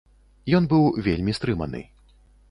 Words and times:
Ён 0.59 0.63
быў 0.71 0.83
вельмі 1.07 1.35
стрыманы. 1.39 1.81